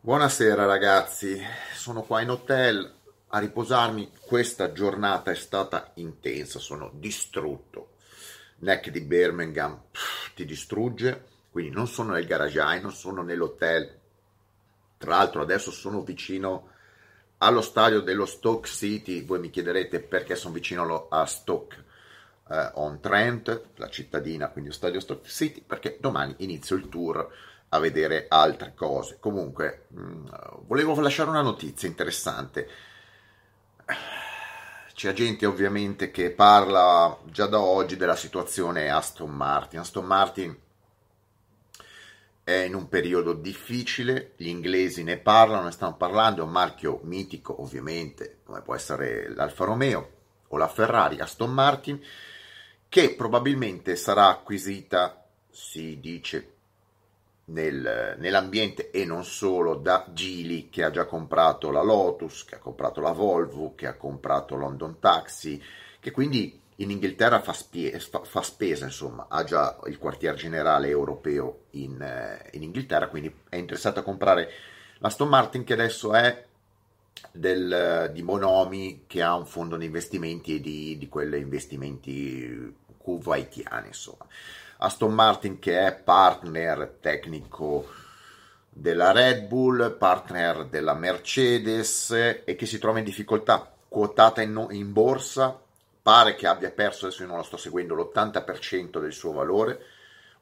[0.00, 1.42] Buonasera ragazzi,
[1.74, 2.94] sono qua in hotel
[3.30, 4.12] a riposarmi.
[4.20, 7.94] Questa giornata è stata intensa, sono distrutto.
[8.58, 13.98] Neck di Birmingham pff, ti distrugge, quindi non sono nel garage, non sono nell'hotel.
[14.98, 16.70] Tra l'altro adesso sono vicino
[17.38, 19.24] allo stadio dello Stoke City.
[19.24, 21.84] Voi mi chiederete perché sono vicino a Stoke
[22.48, 27.28] eh, on Trent, la cittadina, quindi lo stadio Stoke City, perché domani inizio il tour
[27.70, 29.18] a vedere altre cose.
[29.20, 30.26] Comunque, mm,
[30.66, 32.68] volevo lasciare una notizia interessante.
[34.94, 39.80] C'è gente ovviamente che parla già da oggi della situazione Aston Martin.
[39.80, 40.58] Aston Martin
[42.42, 47.00] è in un periodo difficile, gli inglesi ne parlano, ne stanno parlando, è un marchio
[47.04, 50.10] mitico ovviamente, come può essere l'Alfa Romeo
[50.48, 52.00] o la Ferrari, Aston Martin,
[52.88, 56.54] che probabilmente sarà acquisita, si dice
[57.48, 62.58] nel, nell'ambiente e non solo da Gili che ha già comprato la Lotus, che ha
[62.58, 65.62] comprato la Volvo, che ha comprato London Taxi,
[66.00, 70.88] che quindi in Inghilterra fa, spie, fa, fa spesa, insomma, ha già il quartier generale
[70.88, 74.50] europeo in, eh, in Inghilterra, quindi è interessato a comprare
[74.98, 76.46] la Stone Martin che adesso è
[77.32, 83.88] del, di Monomi che ha un fondo di investimenti e di, di quelle investimenti kuwaitiane,
[83.88, 84.26] insomma.
[84.80, 87.88] Aston Martin che è partner tecnico
[88.68, 92.12] della Red Bull, partner della Mercedes
[92.44, 95.60] e che si trova in difficoltà, quotata in, in borsa,
[96.00, 99.80] pare che abbia perso, adesso io non lo sto seguendo, l'80% del suo valore,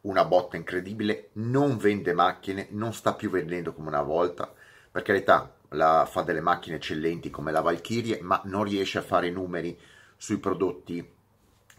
[0.03, 4.53] una botta incredibile, non vende macchine, non sta più vendendo come una volta,
[4.91, 9.31] per carità la, fa delle macchine eccellenti come la Valkyrie, ma non riesce a fare
[9.31, 9.78] numeri
[10.15, 11.15] sui prodotti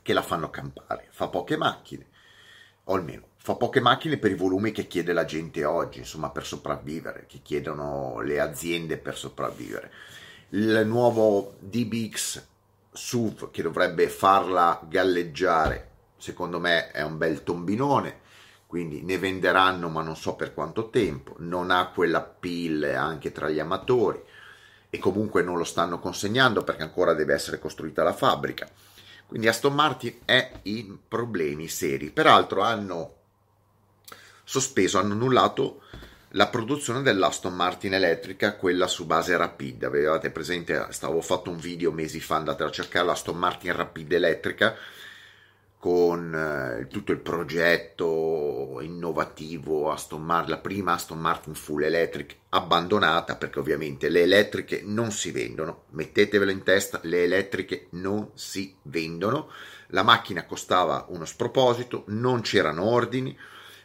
[0.02, 2.16] che la fanno campare, fa poche macchine
[2.90, 6.46] o almeno fa poche macchine per i volumi che chiede la gente oggi, insomma per
[6.46, 9.90] sopravvivere, che chiedono le aziende per sopravvivere.
[10.50, 12.44] Il nuovo DBX
[12.92, 18.20] SUV che dovrebbe farla galleggiare, secondo me è un bel tombinone,
[18.68, 23.48] quindi ne venderanno ma non so per quanto tempo, non ha quella pill anche tra
[23.48, 24.22] gli amatori
[24.90, 28.70] e comunque non lo stanno consegnando perché ancora deve essere costruita la fabbrica
[29.28, 32.10] quindi Aston Martin è in problemi seri.
[32.12, 33.16] Peraltro hanno
[34.44, 35.82] sospeso, hanno annullato
[36.32, 39.84] la produzione dell'Aston Martin elettrica, quella su base Rapid.
[39.84, 44.76] Avevate presente, stavo fatto un video mesi fa, andate a cercare l'Aston Martin Rapid elettrica
[45.80, 53.36] con eh, tutto il progetto innovativo Aston Martin, la prima Aston Martin full electric abbandonata
[53.36, 59.50] perché ovviamente le elettriche non si vendono, mettetevelo in testa, le elettriche non si vendono,
[59.88, 63.38] la macchina costava uno sproposito, non c'erano ordini,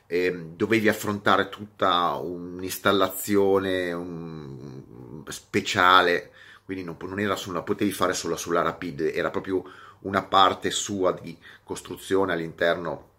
[0.07, 6.31] eh, dovevi affrontare tutta un'installazione un, speciale,
[6.65, 9.63] quindi non, non, era sulla, potevi fare solo sulla Rapid, era proprio
[10.03, 13.11] una parte sua di costruzione all'interno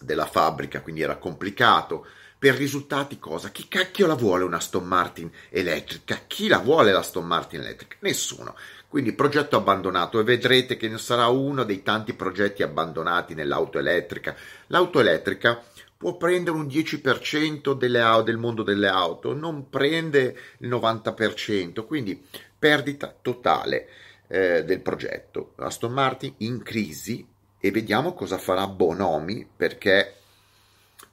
[0.00, 2.06] della fabbrica, quindi era complicato.
[2.38, 3.48] Per risultati cosa?
[3.48, 6.20] Chi cacchio la vuole una Aston Martin elettrica?
[6.26, 7.96] Chi la vuole la Aston Martin elettrica?
[8.00, 8.54] Nessuno.
[8.88, 14.36] Quindi progetto abbandonato e vedrete che sarà uno dei tanti progetti abbandonati nell'auto elettrica.
[14.68, 15.62] L'auto elettrica
[15.96, 22.22] può prendere un 10% delle, del mondo delle auto, non prende il 90%, quindi
[22.58, 23.88] perdita totale
[24.28, 25.52] eh, del progetto.
[25.56, 27.26] Aston Martin in crisi
[27.58, 30.14] e vediamo cosa farà Bonomi perché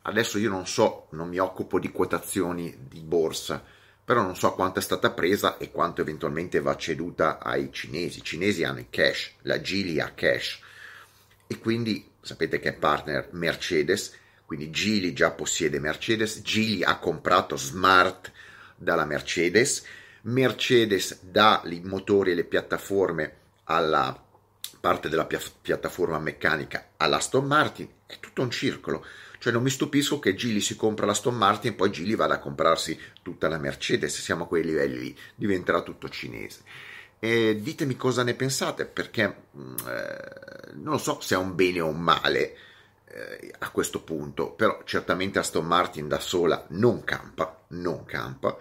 [0.04, 3.64] adesso io non so, non mi occupo di quotazioni di borsa,
[4.06, 8.20] però non so quanto è stata presa e quanto eventualmente va ceduta ai cinesi.
[8.20, 10.60] I cinesi hanno il cash, la Geely ha cash
[11.48, 17.56] e quindi sapete che è partner Mercedes, quindi Geely già possiede Mercedes, Geely ha comprato
[17.56, 18.32] Smart
[18.76, 19.84] dalla Mercedes
[20.24, 24.22] Mercedes dà i motori e le piattaforme alla
[24.80, 29.06] parte della pia- piattaforma meccanica all'Aston Martin, è tutto un circolo.
[29.40, 32.40] Cioè non mi stupisco che Gili si compra l'Aston Martin e poi Gili vada a
[32.40, 36.62] comprarsi tutta la Mercedes, siamo a quei livelli lì, diventerà tutto cinese.
[37.20, 41.88] E ditemi cosa ne pensate, perché mm, eh, non so se è un bene o
[41.88, 42.58] un male
[43.06, 48.58] eh, a questo punto, però certamente Aston Martin da sola non campa, non campa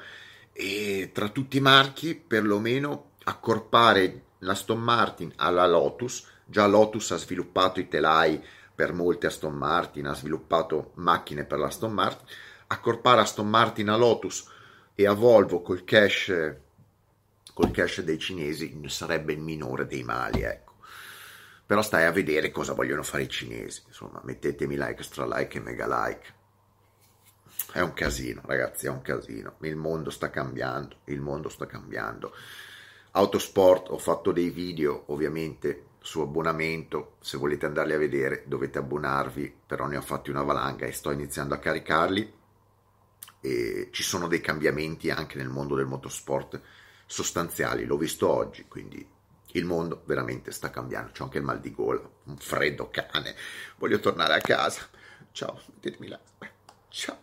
[0.52, 7.80] e tra tutti i marchi perlomeno accorpare l'Aston Martin alla Lotus, già Lotus ha sviluppato
[7.80, 8.42] i telai
[8.74, 12.26] per molte Aston Martin, ha sviluppato macchine per l'Aston Martin,
[12.68, 14.50] accorpare Aston Martin a Lotus
[14.94, 16.54] e a Volvo col cash,
[17.54, 20.70] col cash dei cinesi sarebbe il minore dei mali, ecco.
[21.64, 25.60] Però stai a vedere cosa vogliono fare i cinesi, insomma, mettetemi like, extra like e
[25.60, 26.34] mega like.
[27.72, 29.54] È un casino, ragazzi, è un casino.
[29.60, 32.34] Il mondo sta cambiando, il mondo sta cambiando.
[33.12, 37.16] Autosport, ho fatto dei video, ovviamente, su abbonamento.
[37.20, 41.12] Se volete andarli a vedere, dovete abbonarvi, però ne ho fatti una valanga e sto
[41.12, 42.34] iniziando a caricarli.
[43.40, 46.60] E ci sono dei cambiamenti anche nel mondo del motorsport
[47.06, 49.06] sostanziali, l'ho visto oggi, quindi
[49.52, 51.12] il mondo veramente sta cambiando.
[51.12, 53.34] C'ho anche il mal di gola, un freddo cane.
[53.78, 54.82] Voglio tornare a casa.
[55.32, 56.20] Ciao, mettetemi là.
[56.90, 57.18] Ciao.